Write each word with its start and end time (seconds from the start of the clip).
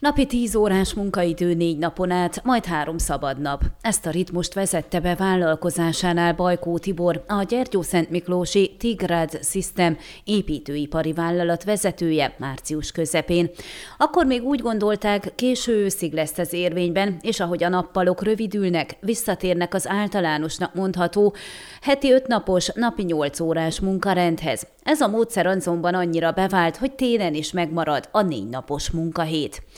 Napi 0.00 0.26
10 0.26 0.54
órás 0.54 0.94
munkaidő 0.94 1.54
négy 1.54 1.78
napon 1.78 2.10
át, 2.10 2.44
majd 2.44 2.64
három 2.64 2.98
szabad 2.98 3.40
nap. 3.40 3.62
Ezt 3.80 4.06
a 4.06 4.10
ritmust 4.10 4.54
vezette 4.54 5.00
be 5.00 5.14
vállalkozásánál 5.14 6.34
Bajkó 6.34 6.78
Tibor, 6.78 7.24
a 7.28 7.42
Gyergyó 7.42 7.82
Szent 7.82 8.10
Miklósi 8.10 8.76
Tigrad 8.78 9.38
System 9.42 9.96
építőipari 10.24 11.12
vállalat 11.12 11.64
vezetője 11.64 12.34
március 12.38 12.92
közepén. 12.92 13.50
Akkor 13.98 14.26
még 14.26 14.42
úgy 14.42 14.60
gondolták, 14.60 15.32
késő 15.34 15.72
őszig 15.72 16.12
lesz 16.12 16.38
ez 16.38 16.52
érvényben, 16.52 17.16
és 17.20 17.40
ahogy 17.40 17.64
a 17.64 17.68
nappalok 17.68 18.22
rövidülnek, 18.22 18.96
visszatérnek 19.00 19.74
az 19.74 19.88
általánosnak 19.88 20.74
mondható 20.74 21.34
heti 21.80 22.12
öt 22.12 22.26
napos, 22.26 22.68
napi 22.74 23.02
8 23.02 23.40
órás 23.40 23.80
munkarendhez. 23.80 24.66
Ez 24.82 25.00
a 25.00 25.08
módszer 25.08 25.46
azonban 25.46 25.94
annyira 25.94 26.32
bevált, 26.32 26.76
hogy 26.76 26.92
télen 26.92 27.34
is 27.34 27.52
megmarad 27.52 28.08
a 28.12 28.22
négy 28.22 28.48
napos 28.48 28.90
munkahét. 28.90 29.62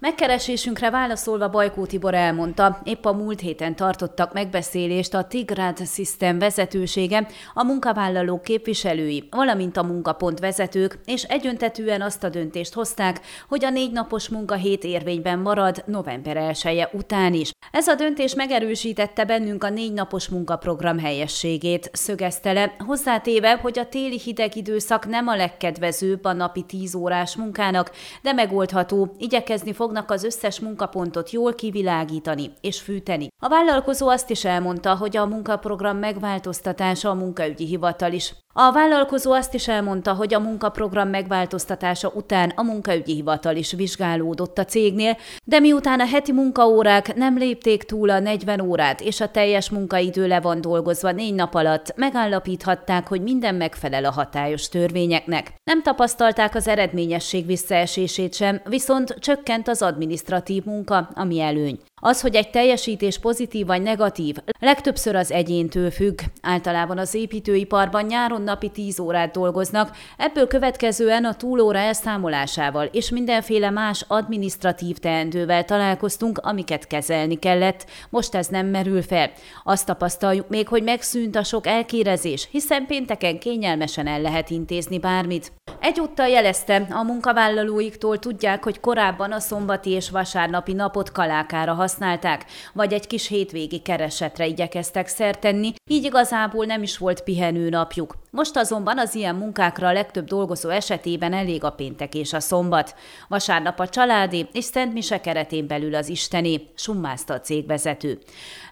Megkeresésünkre 0.00 0.90
válaszolva 0.90 1.48
Bajkó 1.48 1.86
Tibor 1.86 2.14
elmondta, 2.14 2.80
épp 2.84 3.04
a 3.04 3.12
múlt 3.12 3.40
héten 3.40 3.76
tartottak 3.76 4.32
megbeszélést 4.32 5.14
a 5.14 5.24
Tigrad 5.24 5.86
System 5.86 6.38
vezetősége, 6.38 7.26
a 7.54 7.64
munkavállalók 7.64 8.42
képviselői, 8.42 9.28
valamint 9.30 9.76
a 9.76 9.82
munkapont 9.82 10.38
vezetők, 10.38 10.98
és 11.04 11.22
egyöntetűen 11.22 12.02
azt 12.02 12.24
a 12.24 12.28
döntést 12.28 12.74
hozták, 12.74 13.20
hogy 13.48 13.64
a 13.64 13.70
négy 13.70 13.92
napos 13.92 14.28
munkahét 14.28 14.84
érvényben 14.84 15.38
marad 15.38 15.82
november 15.86 16.36
1 16.36 16.60
-e 16.64 16.90
után 16.92 17.34
is. 17.34 17.50
Ez 17.70 17.88
a 17.88 17.94
döntés 17.94 18.34
megerősítette 18.34 19.24
bennünk 19.24 19.64
a 19.64 19.70
négy 19.70 19.92
napos 19.92 20.28
munkaprogram 20.28 20.98
helyességét, 20.98 21.90
szögezte 21.92 22.52
le, 22.52 22.74
hozzátéve, 22.86 23.56
hogy 23.56 23.78
a 23.78 23.88
téli 23.88 24.18
hideg 24.18 24.56
időszak 24.56 25.06
nem 25.06 25.26
a 25.26 25.36
legkedvezőbb 25.36 26.24
a 26.24 26.32
napi 26.32 26.62
10 26.62 26.94
órás 26.94 27.36
munkának, 27.36 27.90
de 28.22 28.32
megoldható, 28.32 29.14
igyekezni 29.18 29.72
fog 29.72 29.88
fognak 29.90 30.10
az 30.10 30.24
összes 30.24 30.60
munkapontot 30.60 31.30
jól 31.30 31.54
kivilágítani 31.54 32.52
és 32.60 32.80
fűteni. 32.80 33.28
A 33.42 33.48
vállalkozó 33.48 34.08
azt 34.08 34.30
is 34.30 34.44
elmondta, 34.44 34.96
hogy 34.96 35.16
a 35.16 35.26
munkaprogram 35.26 35.96
megváltoztatása 35.96 37.10
a 37.10 37.14
munkaügyi 37.14 37.66
hivatal 37.66 38.12
is 38.12 38.34
a 38.52 38.72
vállalkozó 38.72 39.32
azt 39.32 39.54
is 39.54 39.68
elmondta, 39.68 40.12
hogy 40.12 40.34
a 40.34 40.40
munkaprogram 40.40 41.08
megváltoztatása 41.08 42.12
után 42.14 42.52
a 42.56 42.62
munkaügyi 42.62 43.14
hivatal 43.14 43.56
is 43.56 43.72
vizsgálódott 43.72 44.58
a 44.58 44.64
cégnél, 44.64 45.16
de 45.44 45.58
miután 45.58 46.00
a 46.00 46.06
heti 46.06 46.32
munkaórák 46.32 47.14
nem 47.14 47.38
lépték 47.38 47.82
túl 47.82 48.10
a 48.10 48.18
40 48.18 48.60
órát, 48.60 49.00
és 49.00 49.20
a 49.20 49.28
teljes 49.28 49.70
munkaidő 49.70 50.26
le 50.26 50.40
van 50.40 50.60
dolgozva 50.60 51.10
négy 51.10 51.34
nap 51.34 51.54
alatt, 51.54 51.96
megállapíthatták, 51.96 53.08
hogy 53.08 53.22
minden 53.22 53.54
megfelel 53.54 54.04
a 54.04 54.10
hatályos 54.10 54.68
törvényeknek. 54.68 55.54
Nem 55.64 55.82
tapasztalták 55.82 56.54
az 56.54 56.68
eredményesség 56.68 57.46
visszaesését 57.46 58.34
sem, 58.34 58.60
viszont 58.64 59.16
csökkent 59.18 59.68
az 59.68 59.79
administratív 59.82 60.64
munka, 60.64 61.08
ami 61.14 61.40
előny. 61.40 61.78
Az, 62.02 62.20
hogy 62.20 62.34
egy 62.34 62.50
teljesítés 62.50 63.18
pozitív 63.18 63.66
vagy 63.66 63.82
negatív, 63.82 64.36
legtöbbször 64.58 65.14
az 65.14 65.32
egyéntől 65.32 65.90
függ. 65.90 66.20
Általában 66.42 66.98
az 66.98 67.14
építőiparban 67.14 68.04
nyáron 68.04 68.42
napi 68.42 68.68
10 68.68 68.98
órát 68.98 69.32
dolgoznak, 69.32 69.96
ebből 70.16 70.46
következően 70.46 71.24
a 71.24 71.34
túlóra 71.34 71.78
elszámolásával 71.78 72.88
és 72.92 73.10
mindenféle 73.10 73.70
más 73.70 74.04
administratív 74.08 74.96
teendővel 74.96 75.64
találkoztunk, 75.64 76.38
amiket 76.38 76.86
kezelni 76.86 77.38
kellett. 77.38 77.86
Most 78.10 78.34
ez 78.34 78.46
nem 78.46 78.66
merül 78.66 79.02
fel. 79.02 79.30
Azt 79.64 79.86
tapasztaljuk 79.86 80.48
még, 80.48 80.68
hogy 80.68 80.82
megszűnt 80.82 81.36
a 81.36 81.42
sok 81.42 81.66
elkérezés, 81.66 82.48
hiszen 82.50 82.86
pénteken 82.86 83.38
kényelmesen 83.38 84.06
el 84.06 84.20
lehet 84.20 84.50
intézni 84.50 84.98
bármit. 84.98 85.52
Egyúttal 85.80 86.28
jelezte, 86.28 86.86
a 86.90 87.02
munkavállalóiktól 87.02 88.18
tudják, 88.18 88.64
hogy 88.64 88.80
korábban 88.80 89.32
a 89.32 89.38
szombati 89.38 89.90
és 89.90 90.10
vasárnapi 90.10 90.72
napot 90.72 91.12
kalákára 91.12 91.72
használták, 91.72 92.44
vagy 92.72 92.92
egy 92.92 93.06
kis 93.06 93.28
hétvégi 93.28 93.78
keresetre 93.78 94.46
igyekeztek 94.46 95.06
szertenni, 95.06 95.72
így 95.92 96.04
igazából 96.04 96.64
nem 96.64 96.82
is 96.82 96.98
volt 96.98 97.22
pihenő 97.22 97.68
napjuk. 97.68 98.14
Most 98.30 98.56
azonban 98.56 98.98
az 98.98 99.14
ilyen 99.14 99.34
munkákra 99.34 99.88
a 99.88 99.92
legtöbb 99.92 100.26
dolgozó 100.26 100.68
esetében 100.68 101.32
elég 101.32 101.64
a 101.64 101.70
péntek 101.70 102.14
és 102.14 102.32
a 102.32 102.40
szombat. 102.40 102.94
Vasárnap 103.28 103.80
a 103.80 103.88
családi 103.88 104.48
és 104.52 104.64
Szent 104.64 104.92
Mise 104.92 105.20
keretén 105.20 105.66
belül 105.66 105.94
az 105.94 106.08
isteni, 106.08 106.68
summázta 106.74 107.34
a 107.34 107.40
cégvezető. 107.40 108.18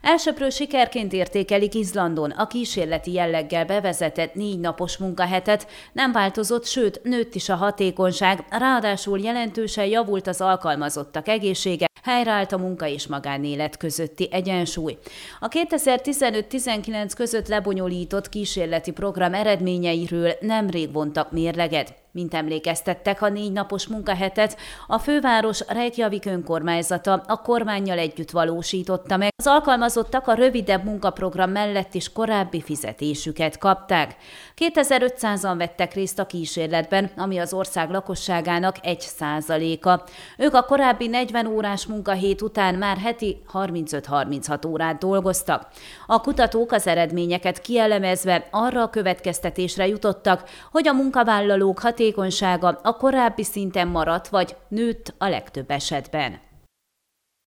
Elsőprő 0.02 0.48
sikerként 0.48 1.12
értékelik 1.12 1.74
Izlandon 1.74 2.30
a 2.30 2.46
kísérleti 2.46 3.12
jelleggel 3.12 3.64
bevezetett 3.64 4.34
négy 4.34 4.60
napos 4.60 4.96
munkahetet, 4.96 5.66
nem 5.92 6.12
változott, 6.12 6.66
sőt, 6.66 7.00
nőtt 7.02 7.34
is 7.34 7.48
a 7.48 7.54
hatékonyság, 7.54 8.44
ráadásul 8.50 9.18
jelentősen 9.18 9.86
javult 9.86 10.26
az 10.26 10.40
alkalmazottak 10.40 11.28
egészsége, 11.28 11.87
helyreállt 12.02 12.52
a 12.52 12.58
munka 12.58 12.86
és 12.86 13.06
magánélet 13.06 13.76
közötti 13.76 14.28
egyensúly. 14.30 14.98
A 15.40 15.48
2015-19 15.48 17.12
között 17.16 17.48
lebonyolított 17.48 18.28
kísérleti 18.28 18.90
program 18.90 19.34
eredményeiről 19.34 20.32
nemrég 20.40 20.92
vontak 20.92 21.32
mérleget. 21.32 21.94
Mint 22.18 22.34
emlékeztettek 22.34 23.22
a 23.22 23.28
négy 23.28 23.52
napos 23.52 23.86
munkahetet, 23.86 24.56
a 24.86 24.98
főváros 24.98 25.60
Reykjavik 25.68 26.24
önkormányzata 26.24 27.22
a 27.26 27.42
kormányjal 27.42 27.98
együtt 27.98 28.30
valósította 28.30 29.16
meg. 29.16 29.32
Az 29.36 29.46
alkalmazottak 29.46 30.26
a 30.26 30.34
rövidebb 30.34 30.84
munkaprogram 30.84 31.50
mellett 31.50 31.94
is 31.94 32.12
korábbi 32.12 32.60
fizetésüket 32.60 33.58
kapták. 33.58 34.16
2500-an 34.56 35.54
vettek 35.58 35.94
részt 35.94 36.18
a 36.18 36.26
kísérletben, 36.26 37.10
ami 37.16 37.38
az 37.38 37.52
ország 37.52 37.90
lakosságának 37.90 38.76
egy 38.82 39.00
százaléka. 39.00 40.04
Ők 40.36 40.54
a 40.54 40.62
korábbi 40.62 41.06
40 41.06 41.46
órás 41.46 41.86
munkahét 41.86 42.42
után 42.42 42.74
már 42.74 42.96
heti 42.96 43.42
35-36 43.52 44.66
órát 44.66 44.98
dolgoztak. 44.98 45.66
A 46.06 46.20
kutatók 46.20 46.72
az 46.72 46.86
eredményeket 46.86 47.60
kielemezve 47.60 48.48
arra 48.50 48.82
a 48.82 48.90
következtetésre 48.90 49.86
jutottak, 49.86 50.48
hogy 50.72 50.88
a 50.88 50.92
munkavállalók 50.92 51.78
hatékonysága 52.08 52.80
a 52.82 52.96
korábbi 52.96 53.44
szinten 53.44 53.88
maradt 53.88 54.28
vagy 54.28 54.56
nőtt 54.68 55.14
a 55.18 55.28
legtöbb 55.28 55.70
esetben. 55.70 56.40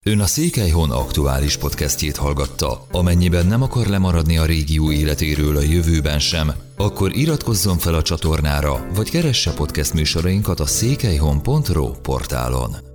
Ön 0.05 0.19
a 0.19 0.25
Székelyhon 0.25 0.91
aktuális 0.91 1.57
podcastjét 1.57 2.15
hallgatta. 2.15 2.85
Amennyiben 2.91 3.45
nem 3.45 3.61
akar 3.61 3.87
lemaradni 3.87 4.37
a 4.37 4.45
régió 4.45 4.91
életéről 4.91 5.57
a 5.57 5.61
jövőben 5.61 6.19
sem, 6.19 6.51
akkor 6.77 7.15
iratkozzon 7.15 7.77
fel 7.77 7.93
a 7.93 8.01
csatornára, 8.01 8.87
vagy 8.93 9.09
keresse 9.09 9.53
podcast 9.53 9.93
műsorainkat 9.93 10.59
a 10.59 10.65
székelyhon.pro 10.65 11.91
portálon. 11.91 12.94